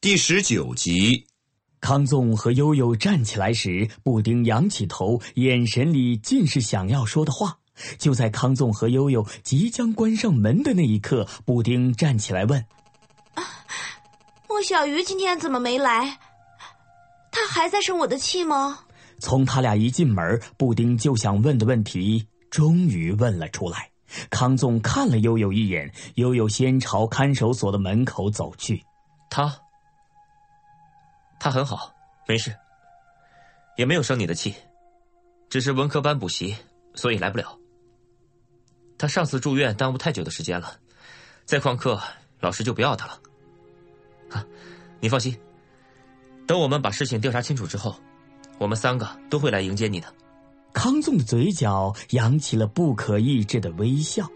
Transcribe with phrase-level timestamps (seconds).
[0.00, 1.26] 第十九集，
[1.80, 7.58] 康纵和悠悠站起来时，布丁仰起头，眼神里尽是想要说的话。
[7.98, 12.64] 就在康纵和悠悠即将关上门的那一刻，布丁站起来问
[14.48, 16.18] 莫小鱼今天怎么没来？
[17.32, 18.78] 他还在生我的气吗
[19.18, 23.90] ？：“从他俩一进门，布丁就想问的问题，终于问了出来。”
[24.30, 28.84] 康纵看了悠悠一眼，悠悠先朝看守所的门口走去。
[29.30, 29.52] 他，
[31.40, 31.92] 他很好，
[32.26, 32.54] 没事，
[33.76, 34.54] 也没有生你的气，
[35.48, 36.56] 只是文科班补习，
[36.94, 37.58] 所以来不了。
[38.96, 40.78] 他上次住院耽误太久的时间了，
[41.44, 42.00] 再旷课，
[42.40, 43.20] 老师就不要他了。
[44.30, 44.46] 啊，
[45.00, 45.36] 你放心，
[46.46, 47.96] 等我们把事情调查清楚之后，
[48.58, 50.14] 我们三个都会来迎接你的。
[50.74, 54.28] 康纵的嘴角扬起了不可抑制的微笑，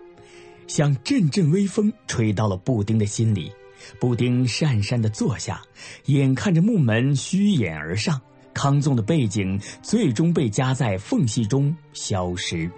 [0.66, 3.52] 像阵阵微风吹到了布丁的心里。
[4.00, 5.60] 布丁讪讪的坐下，
[6.06, 8.20] 眼看着木门虚掩而上，
[8.54, 12.70] 康纵的背景最终被夹在缝隙中消失。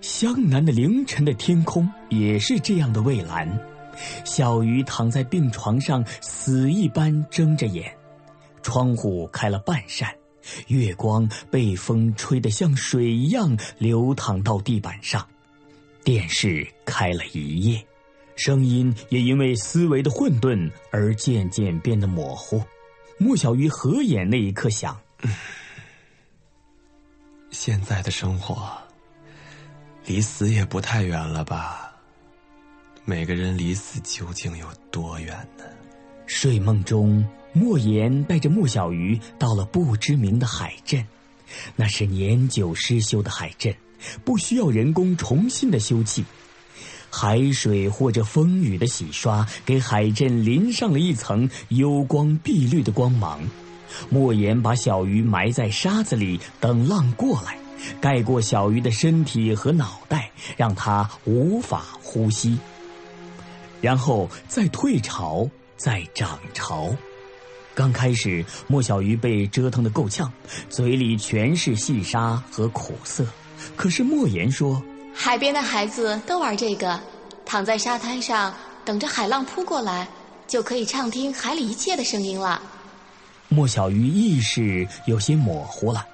[0.00, 3.48] 湘南的凌晨的天空也是这样的蔚蓝，
[4.24, 7.92] 小鱼躺在病床上，死一般睁着眼，
[8.62, 10.17] 窗户开了半扇。
[10.68, 15.26] 月光被风吹得像水一样流淌到地板上，
[16.04, 17.84] 电视开了一夜，
[18.36, 22.62] 声音也因为思维的混沌而渐渐变得模糊。
[23.18, 24.98] 莫小鱼合眼那一刻想：
[27.50, 28.70] 现在的生活，
[30.06, 31.92] 离死也不太远了吧？
[33.04, 35.64] 每个人离死究竟有多远呢？
[36.26, 37.26] 睡梦中，
[37.58, 41.04] 莫言带着莫小鱼到了不知名的海镇，
[41.74, 43.74] 那是年久失修的海镇，
[44.24, 46.22] 不需要人工重新的修葺。
[47.10, 53.40] 海水或者风雨的洗刷，给海镇淋上了一层幽光碧绿的光芒。
[54.08, 57.58] 莫言把小鱼埋在沙子里，等浪过来，
[58.00, 62.58] 盖过小鱼的身体和脑袋，让它无法呼吸。
[63.80, 66.94] 然后再退潮，再涨潮。
[67.78, 70.32] 刚开始，莫小鱼被折腾得够呛，
[70.68, 73.24] 嘴里全是细沙和苦涩。
[73.76, 74.82] 可是莫言说。
[75.14, 77.00] 海边的孩子都玩这个，
[77.46, 78.52] 躺在沙滩上
[78.84, 80.08] 等着海浪扑过来，
[80.48, 82.60] 就可以畅听海里一切的声音了。
[83.48, 86.04] 莫小鱼意识有些模糊了，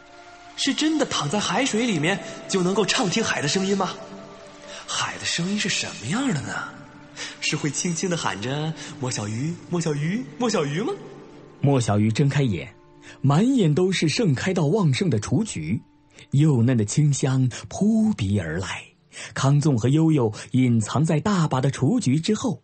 [0.57, 3.95] 是真的躺在海水里面就能够畅听海的声音吗？
[4.87, 6.69] 海的声音是什么样的呢？
[7.41, 8.71] 是会轻轻的喊着
[9.01, 10.93] “莫小鱼，莫小鱼，莫小鱼”吗？
[11.65, 12.69] 莫小鱼睁开眼，
[13.23, 15.81] 满眼都是盛开到旺盛的雏菊，
[16.33, 18.85] 幼嫩的清香扑鼻而来。
[19.33, 22.63] 康纵和悠悠隐藏在大把的雏菊之后，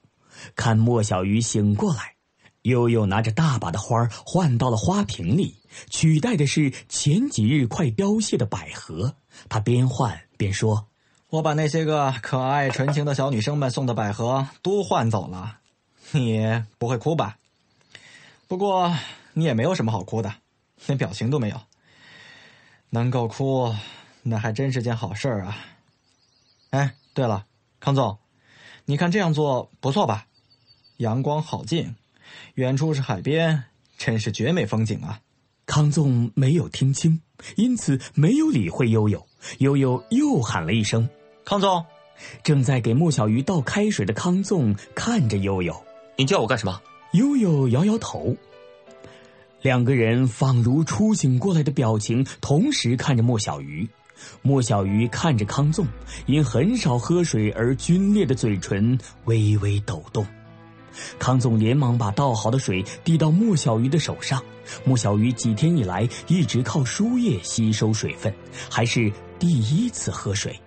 [0.55, 2.17] 看莫小鱼醒过来。
[2.65, 5.57] 悠悠拿着大把的花换到了花瓶里，
[5.89, 9.15] 取代的是前几日快凋谢的百合。
[9.49, 10.89] 他边换边说
[11.31, 15.57] ：“我把那些个可爱纯情的小女生们送的百合都换走了，
[16.13, 17.39] 你不会哭吧？
[18.51, 18.93] 不过
[19.33, 20.35] 你也没有什么好哭的，
[20.89, 21.61] 连表情都没有。
[22.89, 23.73] 能够哭，
[24.25, 25.57] 那还真是件好事儿啊！
[26.71, 27.47] 哎，对了，
[27.79, 28.19] 康总，
[28.87, 30.27] 你看这样做不错吧？
[30.97, 31.95] 阳光好近。”
[32.55, 33.63] 远处是海边，
[33.97, 35.21] 真是绝美风景啊！
[35.65, 37.23] 康纵没有听清，
[37.55, 39.25] 因此没有理会悠悠。
[39.59, 41.09] 悠悠又喊了一声
[41.47, 41.87] ：“康纵！”
[42.43, 45.85] 正在给莫小鱼倒开水的康纵看着悠悠
[46.19, 46.83] ：“你叫我干什么？”
[47.15, 48.37] 悠悠摇摇头。
[49.63, 53.87] 两个人仿如初醒过来的表情，同时看着莫小鱼。
[54.43, 55.87] 莫小鱼看着康纵，
[56.27, 60.27] 因很少喝水而皲裂的嘴唇微微抖动。
[61.19, 64.43] 康总连忙把倒好的水递到莫小鱼的手上。
[64.85, 68.33] 莫小鱼几天以来一直靠输液吸收水分，
[68.71, 70.59] 还是第一次喝水。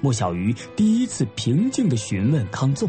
[0.00, 2.88] 莫小鱼第一次平静地询问康纵：“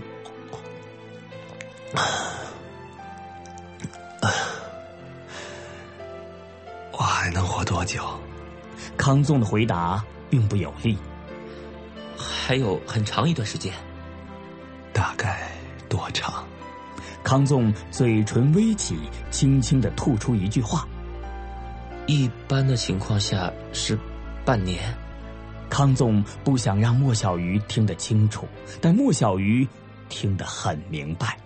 [7.89, 8.03] 久？
[8.95, 10.95] 康纵的回答并不有力。
[12.15, 13.74] 还有很长一段时间。
[14.94, 15.50] 大概
[15.88, 16.45] 多长？
[17.24, 18.95] 康纵嘴唇微起，
[19.31, 20.88] 轻轻的吐出一句话
[22.06, 23.97] ：“一般的情况下是
[24.45, 24.95] 半年。”
[25.68, 28.47] 康纵不想让莫小鱼听得清楚，
[28.80, 29.68] 但莫小鱼
[30.09, 31.38] 听得很明白。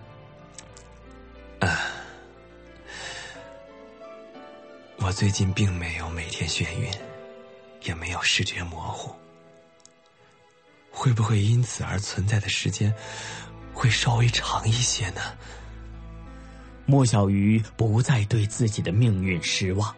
[5.06, 6.90] 我最近并没有每天眩晕，
[7.82, 9.14] 也没有视觉模糊。
[10.90, 12.90] 会不会因此而存在的时间
[13.74, 15.20] 会稍微长一些呢？
[16.86, 19.94] 莫小鱼不再对自己的命运失望，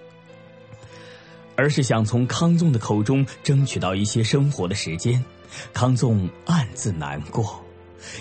[1.55, 5.25] 而是想从康纵的口中争取到一些生活的时间。
[5.73, 7.65] 康纵暗自难过，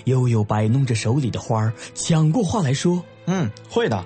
[0.04, 4.06] 悠悠摆弄着手里的花儿，抢过话来说：“嗯，会的，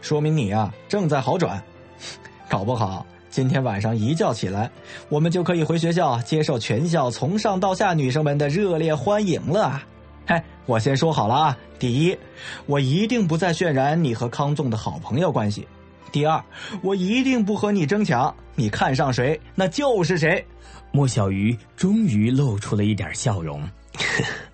[0.00, 1.62] 说明你啊正在好转，
[2.48, 4.68] 搞不好。”今天晚上一觉起来，
[5.08, 9.80] 我们就可以回学校接受全校从上到下女生们的热烈欢迎了。
[10.26, 12.18] 嘿，我先说好了啊，第一，
[12.66, 15.62] 我一定不再渲染你和康纵的好朋友关系；
[16.10, 16.42] 第二，
[16.82, 20.44] 我一定不和你争抢，你看上谁那就是谁。
[20.90, 23.62] 莫小鱼终于露出了一点笑容。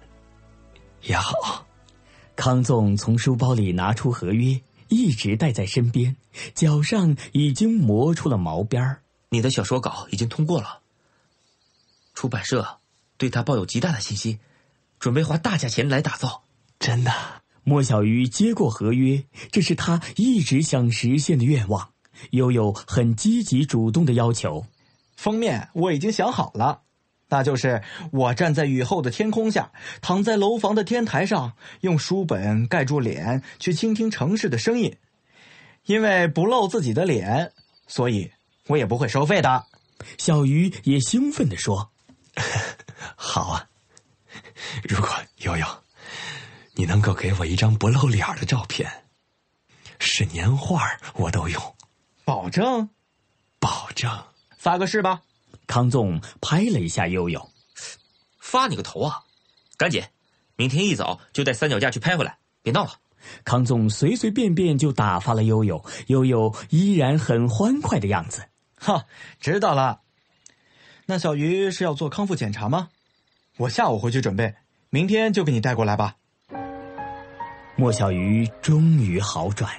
[1.01, 1.65] 也好，
[2.37, 4.55] 康纵从书包里拿出合约。
[4.89, 6.17] 一直带在身边，
[6.55, 9.03] 脚上已经磨出了毛边儿。
[9.29, 10.81] 你的小说稿已经通过了，
[12.15, 12.79] 出版社
[13.17, 14.39] 对他抱有极大的信心，
[14.99, 16.45] 准备花大价钱来打造。
[16.79, 17.13] 真的，
[17.65, 21.91] 莫小鱼接过合约，这是他一直想实现的愿望。
[22.31, 24.67] 悠悠很积极主动的要求，
[25.17, 26.83] 封面我已经想好了。
[27.29, 27.83] 那就是
[28.13, 34.97] 我站在雨后的天空下，躺在楼房的天台上，用书本盖住脸，去倾听城市的声音。
[35.87, 37.53] 因为不露自己的脸，
[37.87, 38.31] 所以
[38.67, 39.65] 我也不会收费的。
[40.19, 41.91] 小鱼也兴奋地说
[43.17, 43.69] ：“好啊！
[44.83, 45.09] 如果
[45.39, 45.67] 悠悠，
[46.75, 48.89] 你能够给我一张不露脸的照片，
[49.99, 50.83] 是年画
[51.15, 51.77] 我都用，
[52.25, 52.91] 保证，
[53.59, 54.11] 保证，
[54.59, 55.23] 发个誓吧。”
[55.67, 57.51] 康纵拍了一下悠悠，
[58.39, 59.23] 发你个头啊！
[59.77, 60.03] 赶紧，
[60.57, 62.93] 明天一早就带三脚架去拍回来，别闹了。
[63.45, 68.45] 康纵随随便便就打发了悠悠，悠悠依然很欢快的样子。
[68.77, 69.05] 哈，
[69.41, 70.01] 知道了。
[71.07, 72.89] 那小鱼是要做康复检查吗？
[73.57, 74.55] 我下午回去准备，
[74.91, 76.17] 明天就给你带过来吧。
[77.77, 79.71] 莫小鱼终于好转，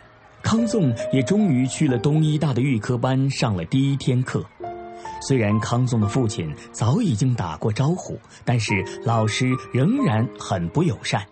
[0.43, 4.45] 康纵也终于去了东医大的预科班上了第一天课。
[5.21, 11.25] 虽然康纵的父亲早已经打过招呼，但是老师仍然很不友善。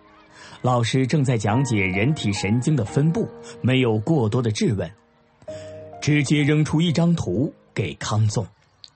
[0.62, 3.28] 老师正在讲解人体神经的分布，
[3.60, 4.90] 没有过多的质问，
[6.00, 8.44] 直接扔出一张图给康纵：“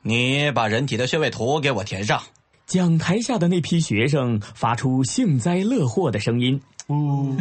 [0.03, 2.21] 你把人体的穴位图给我填上。”
[2.67, 7.37] 讲台下的那批学生发出幸灾乐祸的声音：“哦，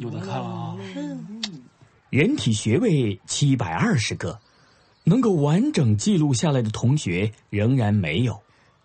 [0.00, 0.76] 有的看了啊！”
[2.10, 4.38] 人体穴位七百二十个。
[5.04, 8.42] 能够完整记录下来的同学仍然没有，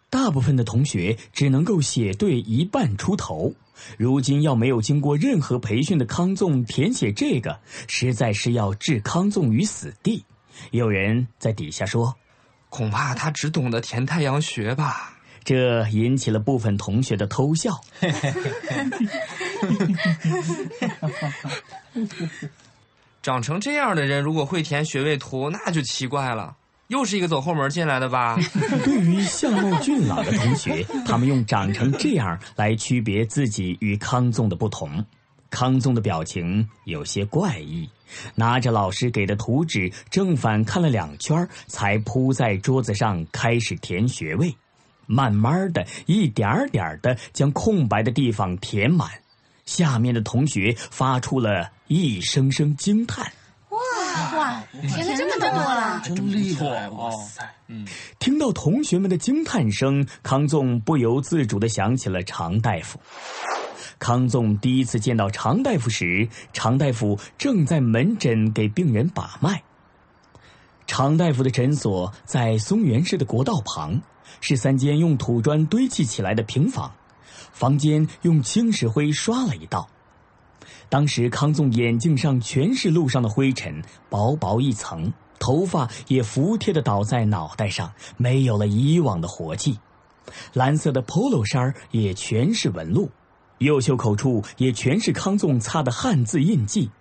[0.09, 3.53] 大部分的同学只能够写对一半出头。
[3.97, 10.24] 如今要没有经过任何培训的康纵填写这个，实在是要置康纵于死地。
[10.72, 12.15] 有人在底下说
[12.69, 15.12] ：“恐怕他只懂得填太阳穴吧。”
[15.43, 17.79] 这引起了部分同学的偷笑。
[23.25, 26.55] 长成这样的人，如果会填穴位图，那就奇怪了。
[26.89, 28.38] 又是一个走后门进来的吧？
[28.86, 35.03] 对于相貌俊朗的同学，他们用长成这样来区别自己与康纵的不同。
[35.50, 37.89] 康纵的表情有些怪异，
[38.36, 44.55] 拿着老师给的图纸正反看了两圈，才铺在桌子上开始填穴位，
[45.08, 49.10] 慢慢的一点点的将空白的地方填满。
[49.65, 53.31] 下面的同学发出了一声声惊叹
[53.69, 53.79] ：“哇
[54.38, 56.88] 哇，填了这么多了，真厉害！
[56.89, 57.86] 哇塞！”嗯，
[58.19, 63.00] 听到同学们的惊叹声，康纵不由自主的想起了常大夫。
[63.98, 69.63] 康纵第一次见到常大夫时，常大夫正在门诊给病人把脉。
[70.86, 74.00] 常大夫的诊所在松原市的国道旁，
[74.41, 76.93] 是三间用土砖堆砌起来的平房。
[77.55, 79.88] 房间用青石灰刷了一道，
[80.89, 89.79] 当时康纵眼镜上全是路上的灰尘，薄薄一层，头发也服帖的倒在脑袋上，没有了以往的活气。
[90.51, 93.09] 蓝色的 polo 衫也全是纹路，
[93.59, 96.91] 右袖口处也全是康纵擦的汗渍印记，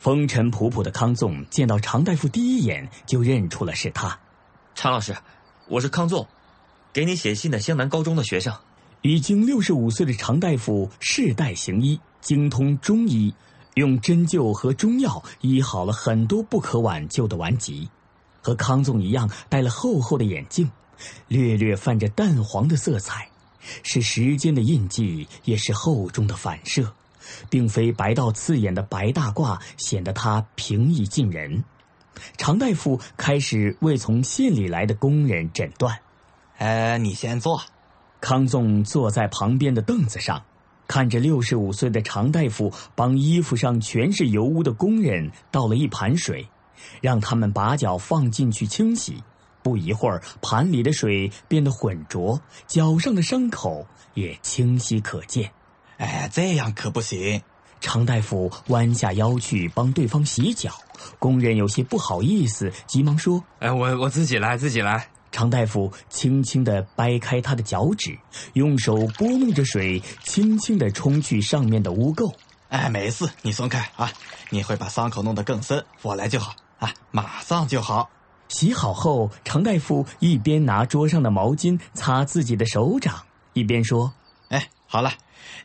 [0.00, 4.18] 风尘仆仆的康纵见到常大夫第一眼就认出了是他。
[4.74, 5.14] 常老师，
[5.68, 6.26] 我是康纵，
[6.92, 8.52] 给你写信的湘南高中的学生。
[9.02, 13.34] 已经六十五岁的常大夫世代行医，精通中医，
[13.74, 17.88] 用针灸和中药医好了很多不可挽救的顽疾。
[18.40, 20.70] 和康纵一样，戴了厚厚的眼镜，
[21.28, 23.28] 略略泛着淡黄的色彩，
[23.82, 26.92] 是时间的印记，也是厚重的反射。
[27.48, 31.62] 并非白到刺眼的白大褂显得他平易近人。
[32.36, 35.96] 常大夫开始为从县里来的工人诊断。
[36.58, 37.62] 呃，你先坐。
[38.22, 40.40] 康纵坐在旁边的凳子上，
[40.86, 46.48] 看着六十五岁的常大夫帮衣服上全是油污的工人倒了一盘水，
[47.00, 49.22] 让他们把脚放进去清洗。
[49.60, 55.50] 不一会儿，盘里的水变得浑浊，脚上的伤口也清晰可见。
[55.98, 57.42] 哎，这样可不行！
[57.80, 60.70] 常大夫弯下腰去帮对方洗脚，
[61.18, 68.16] 工人有些不好意思，急忙说：“哎，我我自己来，自己来。”常大夫轻轻地掰开他的脚趾，
[68.52, 72.32] 用手拨弄着水，轻轻地冲去上面的污垢。
[72.68, 74.12] 哎，没事，你松开啊！
[74.50, 78.08] 你会把伤口弄得更深，我来就好啊，马上就好。
[78.48, 83.24] 洗好后，常大夫一边拿桌上的毛巾擦自己的手掌，
[83.54, 84.12] 一边说
[84.50, 85.12] ：“哎，好了。”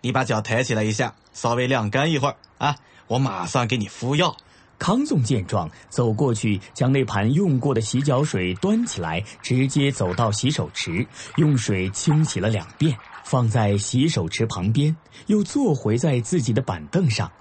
[0.01, 2.77] 你把脚抬起来一下，稍微晾干一会儿啊！
[3.07, 4.35] 我马上给你敷药。
[4.79, 11.05] 康纵见状，走过去将那盘用过的洗脚水端起来，直接走到洗手池，
[11.35, 17.31] 用水清洗了两遍，放在洗手池旁边，又坐回在自己的板凳上。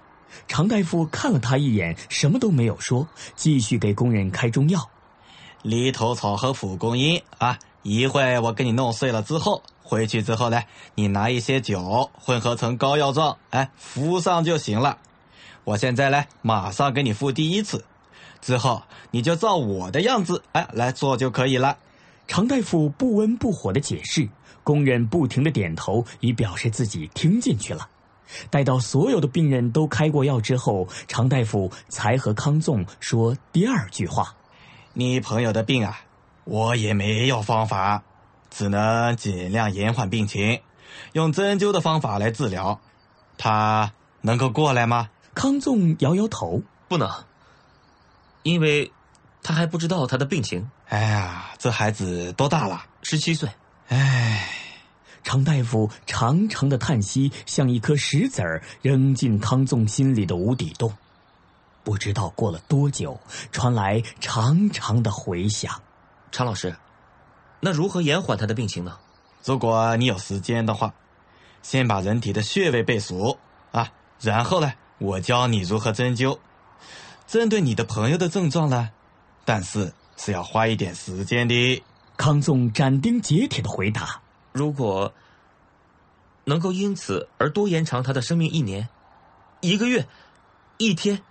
[0.49, 4.91] 常大夫看了他一眼，什么都没有说，继续给工人开中药：
[5.63, 7.59] 犁头草和蒲公英啊！
[7.83, 9.63] 一会我给你弄碎了之后。
[9.83, 10.61] 回去之后呢，
[10.97, 14.99] 你拿一些酒混合成膏药状，哎，敷上就行了。
[15.67, 17.85] 我现在呢，马上给你付第一次，
[18.41, 18.81] 之后
[19.11, 21.77] 你就照我的样子，哎，来做就可以了。
[22.29, 24.29] 常大夫不温不火的解释，
[24.63, 27.89] 工人不停的点头，以表示自己听进去了。
[28.49, 34.37] 待到所有的病人都开过药之后，常大夫才和康纵说第二句话
[34.95, 35.99] ：“你朋友的病啊，
[36.45, 38.05] 我也没有方法。”
[38.51, 40.61] 只能尽量延缓病情，
[41.13, 42.81] 用针灸的方法来治疗。
[43.37, 45.11] 他能够过来吗？
[45.37, 47.09] 康纵摇摇头，不能，
[48.43, 48.91] 因为
[49.43, 50.69] 他还不知道他的病情。
[50.89, 52.87] 哎呀，这孩子多大了？
[53.03, 53.47] 十七岁。
[53.89, 54.51] 哎，
[55.23, 60.91] 常大夫长长的叹息，像一颗石子儿扔进康纵心里的无底洞。
[61.85, 63.21] 不知道过了多久，
[63.53, 65.71] 传来长长的回响。
[66.33, 66.75] 常老师。
[67.61, 68.97] 那如何延缓他的病情呢？
[69.45, 70.95] 如果你有时间的话，
[71.63, 73.39] 先把人体的穴位背熟
[73.71, 76.39] 啊，然后呢，我教你如何针灸，
[77.27, 78.91] 针对你的朋友的症状呢，
[79.45, 81.83] 但是是要花一点时间的。
[82.17, 84.23] 康纵斩钉截铁的回答
[84.53, 85.13] ：“如果
[86.45, 88.89] 能够因此而多延长他的生命一年、
[89.61, 90.09] 一个月、
[90.79, 91.23] 一天，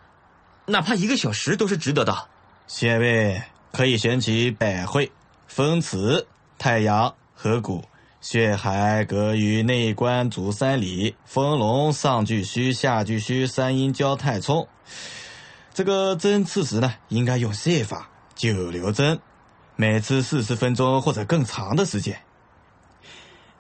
[0.68, 2.28] 哪怕一个小时，都是值得的。
[2.68, 3.42] 穴位
[3.72, 5.12] 可以选取百会。”
[5.48, 7.86] 风池、太阳、合谷、
[8.28, 14.68] 血海隔于内关足三里，丰隆上巨虚，下巨虚，三阴交太冲。
[15.76, 19.20] 这个针刺时呢，应该用泻法，久留针，
[19.76, 22.20] 每次四十分钟或者更长的时间。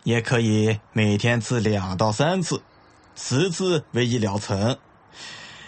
[0.01, 2.63] 也可以每天刺两到三次，
[3.15, 4.79] 十次为一疗程。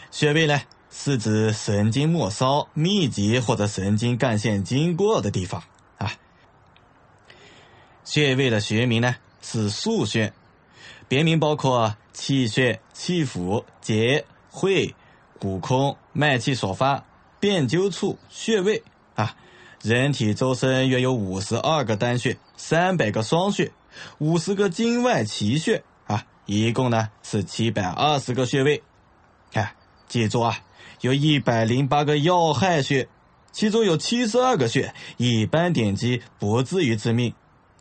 [0.10, 5.62] 穴位呢，是指神经末梢密集或者神经干线经过的地方。
[8.08, 10.32] 穴位的学名呢是腧穴，
[11.10, 14.96] 别名包括气血、气府、结、会、
[15.38, 17.04] 骨空、脉气所发、
[17.42, 18.82] 辨灸处、穴位
[19.16, 19.36] 啊。
[19.84, 23.74] 人体周身约有五十二个单穴，三百个双穴，
[24.20, 28.82] 五十个经外奇穴啊，一共呢是七百二十个穴位。
[29.52, 29.72] 看，
[30.08, 30.58] 记住啊，
[31.02, 33.10] 有一百零八个要害穴，
[33.52, 37.34] 其中有七十二个穴一般点击不至于致命。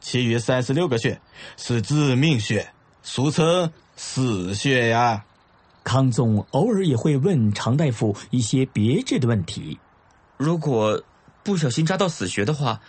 [0.09, 1.21] 其余三十六个穴
[1.57, 2.71] 是致命穴，
[3.03, 5.25] 俗称死穴呀。
[5.83, 9.81] 康总偶尔也会问常大夫一些别致的问题。
[10.37, 11.03] 如果
[11.43, 12.81] 不小心扎到死穴的话，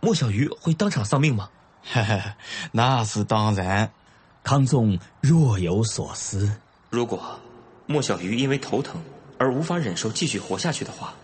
[0.00, 1.48] 莫小鱼会当场丧命吗？
[1.86, 2.36] 哈哈，
[2.72, 3.92] 那是当然。
[4.42, 6.56] 康纵若有所思。
[6.90, 7.38] 如果
[7.86, 9.00] 莫小鱼因为头疼
[9.38, 11.14] 而无法忍受继续活下去的话，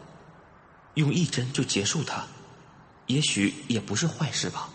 [0.95, 2.25] 用一针就结束他，
[3.09, 4.69] 也许也不是坏事吧。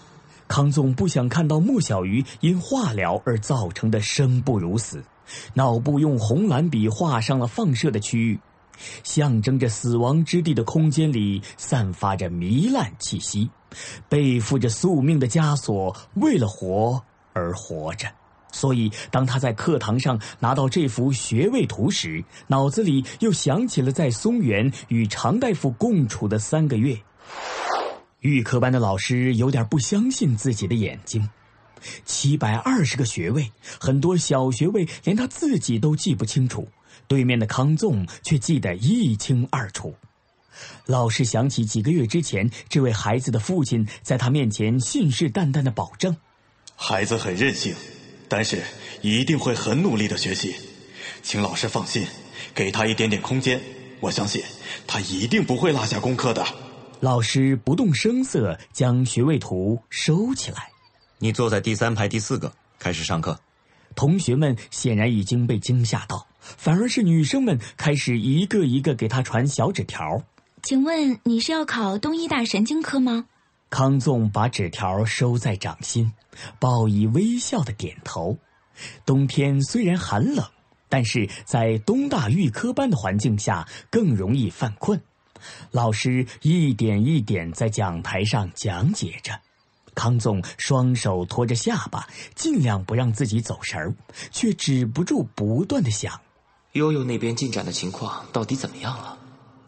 [0.47, 5.03] 康纵不想看到莫小鱼因化疗而造成的生不如死，
[5.53, 8.39] 脑部用红蓝笔画上了放射的区域。
[9.03, 13.49] 象征着死亡之地的空间里散发着糜烂气息，
[14.09, 18.07] 背负着宿命的枷锁，为了活而活着。
[18.51, 26.97] 所以，当他在课堂上拿到这幅穴位图时，脑子里又想起了在松原与常大夫共处的三个月。
[28.25, 31.29] 预科班的老师有点不相信自己的眼睛，
[32.05, 36.67] 七百二十个穴位，很多小穴位连他自己都记不清楚，
[37.07, 39.95] 对面的康纵却记得一清二楚。
[40.87, 46.17] 老师想起几个月之前，这位孩子的父亲在他面前信誓旦旦的保证
[46.75, 47.75] ：“孩子很任性。”
[48.27, 48.63] 但是
[49.01, 50.55] 一定会很努力的学习，
[51.21, 52.07] 请老师放心，
[52.55, 53.61] 给他一点点空间，
[53.99, 54.41] 我相信
[54.87, 56.43] 他一定不会落下功课的。
[57.01, 60.69] 老师不动声色将学位图收起来。
[61.19, 63.39] 你坐在第三排第四个，开始上课。
[63.95, 70.21] 同学们显然已经被惊吓到，反而是女生们开始一个一个给他传小纸条。
[70.63, 73.25] 请问你是要考东医大神经科吗？
[73.69, 76.11] 康纵把纸条收在掌心，
[76.59, 78.37] 报以微笑的点头。
[79.05, 80.45] 冬天虽然寒冷，
[80.89, 85.01] 但是在东大预科班的环境下更容易犯困。
[85.71, 89.39] 老师一点一点在讲台上讲解着，
[89.93, 93.93] 康纵双手托着下巴，尽量不让自己走神儿，
[94.31, 96.19] 却止不住不断的想：
[96.73, 99.17] 悠悠那边进展的情况到底怎么样了？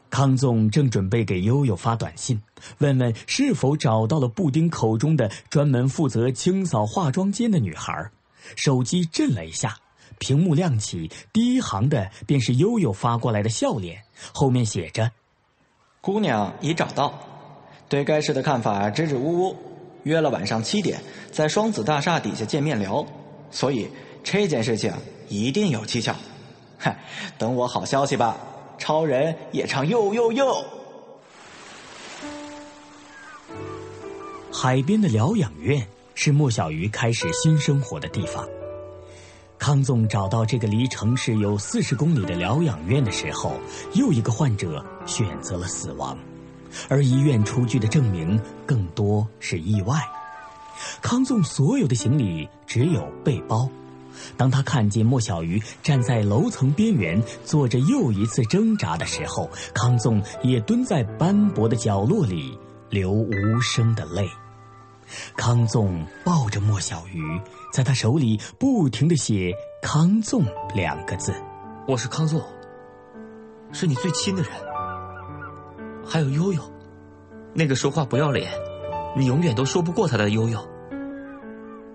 [0.10, 2.42] 康纵正准备给悠悠发短信，
[2.78, 8.10] 问问是否找到了布丁口中的专门负责清扫化妆间的女孩，
[8.56, 9.78] 手机震了一下，
[10.18, 14.02] 屏幕亮起，第一行的便是悠悠发过来的笑脸，
[14.34, 15.12] 后面写着
[16.08, 17.14] ：“姑娘已找到，
[17.90, 19.56] 对该事的看法支支吾吾，
[20.04, 21.02] 约了晚上七点
[21.34, 23.06] 在双子大厦底下见面聊，
[23.52, 23.90] 所以
[24.24, 24.94] 这件事情
[25.28, 26.16] 一定有蹊跷。
[26.78, 26.98] 嗨，
[27.38, 28.38] 等我好消息吧。”
[28.80, 30.64] 超人也唱又又又。
[34.54, 38.48] 海边的疗养院是莫小鱼开始新生活的地方。
[39.60, 43.52] 康纵找到这个离城市有四十公里的疗养院的时候，
[43.94, 46.16] 又一个患者选择了死亡，
[46.90, 50.00] 而医院出具的证明更多是意外。
[51.02, 53.68] 康纵所有的行李只有背包。
[54.36, 62.58] 当他看见莫小鱼站在楼层边缘做着又一次挣扎的时候，康纵也蹲在斑驳的角落里
[62.90, 64.28] 流无声的泪。
[65.36, 67.40] 康纵抱着莫小鱼，
[67.72, 70.44] 在他手里不停的写“康纵”
[70.76, 71.34] 两个字。
[71.88, 72.42] 我是康纵，
[73.72, 74.52] 是你最亲的人。
[76.08, 76.62] 还有悠悠，
[77.54, 78.52] 那个说话不要脸，
[79.16, 80.60] 你永远都说不过他的悠悠。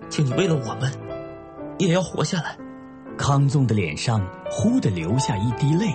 [0.09, 0.91] 请你为了我们。
[1.79, 2.55] 也要活下来。
[3.17, 5.87] 康纵的脸上忽地流下一滴泪，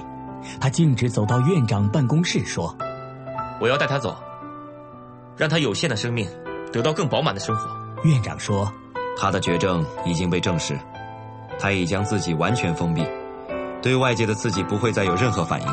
[0.61, 2.77] 他径直走到院长办公室说
[3.61, 4.17] ：“我要带他走，
[5.37, 6.29] 让他有限的生命
[6.73, 7.71] 得到更饱满的生活。”
[8.05, 8.71] 院长说
[9.17, 10.79] ：“他的绝症已经被证实，
[11.59, 13.05] 他已将自己完全封闭，
[13.81, 15.69] 对外界的刺激不会再有任何反应，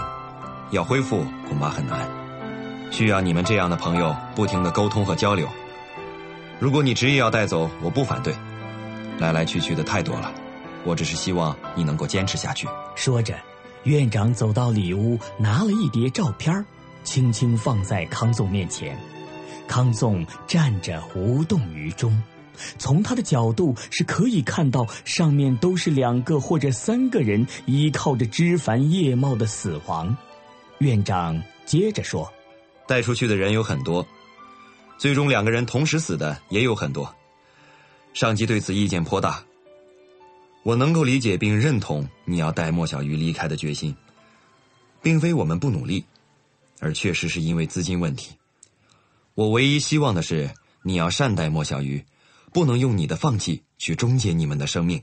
[0.72, 2.08] 要恢复恐怕很难，
[2.92, 5.48] 需要你们这样的朋友不停的沟通和交流。
[6.60, 8.34] 如果你执意要带走，我不反对。”
[9.18, 10.30] 来来去去的太多了，
[10.84, 12.68] 我只是希望你能够坚持下去。
[12.96, 13.34] 说着，
[13.84, 16.66] 院长走到里屋，拿了一叠照片，
[17.06, 18.98] 轻轻放在康纵面前。
[19.68, 22.22] 康纵站着无动于衷，
[22.78, 30.16] 从他的角度是可以看到，上面都是两个或者三个人依靠着枝繁叶茂的死亡。
[30.80, 32.30] 院长接着说
[32.88, 34.06] ：“带出去的人有很多，
[34.98, 37.14] 最终两个人同时死的也有很多。”
[38.14, 39.44] 上级对此意见颇大。
[40.64, 43.96] 我能够理解并认同你要带莫小鱼离开的决心，
[45.02, 46.04] 并非我们不努力，
[46.80, 48.36] 而确实是因为资金问题。
[49.36, 50.50] 我唯一希望的是
[50.82, 52.04] 你要善待莫小鱼，
[52.52, 55.02] 不能用你的放弃去终结你们的生命。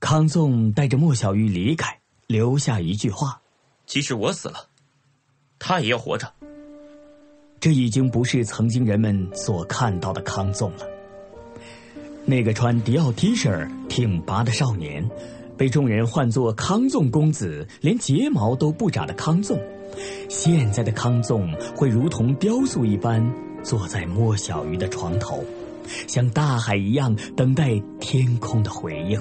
[0.00, 3.40] 康纵带着莫小鱼离开，留下一句话
[3.86, 4.68] ：“即使我死了，
[5.58, 6.34] 他也要活着。”
[7.60, 10.86] 这已经不是曾经人们所看到的康纵了。
[12.24, 15.08] 那个穿迪奥 T 恤、挺拔的少年，
[15.56, 19.58] 被众人唤作康纵公子，连睫毛都不眨的康纵。
[20.28, 23.26] 现在的康纵会如同雕塑一般
[23.64, 25.42] 坐在莫小鱼的床头，
[26.06, 29.20] 像大海一样等待天空的回应。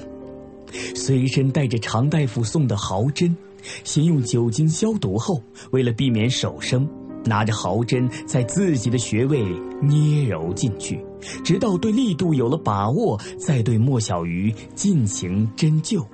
[0.94, 3.36] 随身带着常大夫送的毫针，
[3.86, 6.88] 先用酒精消毒后，为了避免手生。
[7.28, 9.44] 拿着毫针在自己的穴位
[9.82, 11.04] 捏揉进去，
[11.44, 16.06] 直到对力度有了把握，再对莫小鱼进行针灸。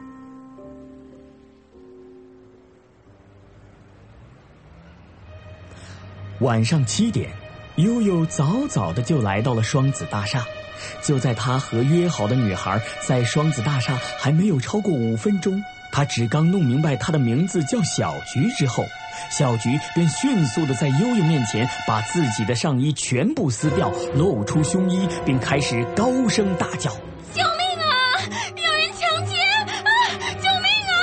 [6.39, 7.32] 晚上七点，
[7.78, 10.43] 悠悠早早的就来到了双子大厦。
[11.02, 18.84] 就在他和约好的女孩在双子大厦还没有超过五分钟，他只刚弄明白他的名字叫小菊之后，
[19.29, 26.89] 小菊便迅速的在悠悠面前把自己的上衣全部撕掉，露出胸衣，并开始高声大叫。
[27.32, 27.93] 救命啊！
[28.56, 29.69] 有人强奸啊！
[30.41, 30.93] 救命啊！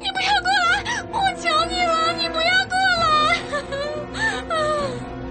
[0.00, 1.04] 你不要过来！
[1.12, 3.04] 我求你了，你不要过来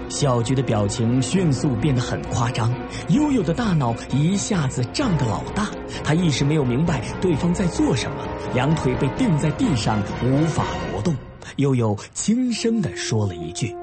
[0.08, 2.72] 小菊的表情迅速变得很夸张，
[3.08, 5.68] 悠悠的大脑一下子胀得老大。
[6.04, 8.16] 他一时没有明白对方在做什么，
[8.54, 11.14] 两腿被钉在地上，无法挪动。
[11.56, 13.74] 悠悠轻声的说了一句：“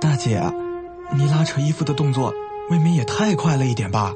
[0.00, 0.40] 大姐，
[1.16, 2.32] 你拉扯衣服的动作
[2.70, 4.14] 未免也太快了一点吧？”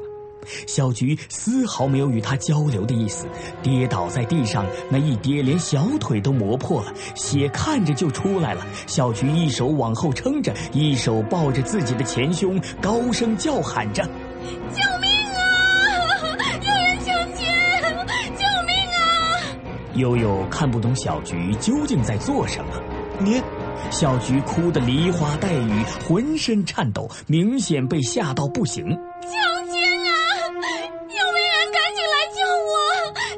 [0.67, 3.25] 小菊丝毫没有与他交流的意思，
[3.63, 8.65] 跌倒在地上，那一跌连小腿都磨破了，血看着就出来了。
[8.85, 14.03] 小菊一手往后撑着，一手抱着自己的前胸，高声叫喊着
[14.71, 15.14] ：“救命
[19.95, 22.71] 悠悠看不懂小菊究竟在做什么。
[23.19, 23.41] 你，
[23.89, 28.85] 小菊哭得梨花带雨，浑身颤抖，明显被吓到不行。
[28.89, 29.29] 小
[29.71, 30.11] 娟啊，
[30.51, 32.75] 有没有人赶紧来救我？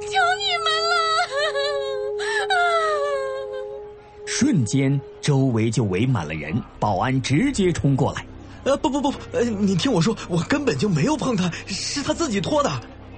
[0.02, 0.96] 求你们了
[4.26, 8.26] 瞬间，周围就围满了人，保安直接冲过来。
[8.64, 12.72] 呃，不不不，呃，你听我说，我根本就没有碰他，是他自己脱的。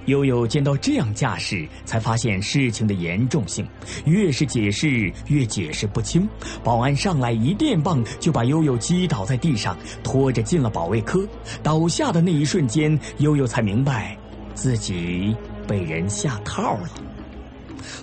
[0.05, 3.67] 悠悠见到这样架势，才发现事情的严重性。
[4.05, 6.27] 越是解释，越解释不清。
[6.63, 11.27] 保安上来一电棒，就把悠悠击倒在地上，拖着进了保卫科。
[11.61, 14.17] 倒下的那一瞬间，悠悠才明白，
[14.53, 15.35] 自己
[15.67, 16.89] 被人下套了，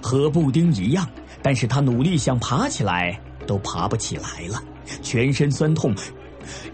[0.01, 1.09] 和布丁一样。
[1.43, 4.63] 但是他努力想爬起来，都爬不起来了，
[5.03, 5.95] 全身酸痛。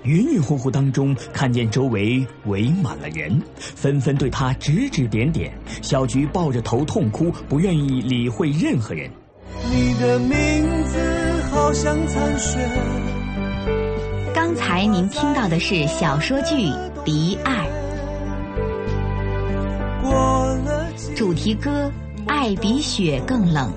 [0.05, 5.53] 晕晕乎乎当中，看见周围围满了人，纷纷对他指指点点。
[5.81, 9.11] 小菊抱着头痛哭，不愿意理会任何人。
[9.71, 10.99] 你的名字
[11.51, 12.59] 好像残雪。
[14.35, 16.55] 刚才您听到的是小说剧
[17.05, 17.67] 《离爱》，
[21.17, 21.93] 主题歌
[22.27, 23.71] 《爱比雪更冷》。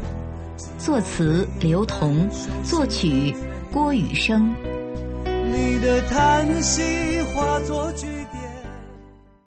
[0.77, 2.29] 作词刘同，
[2.63, 3.35] 作曲
[3.71, 4.53] 郭雨生。
[5.85, 8.14] 的叹息化作句。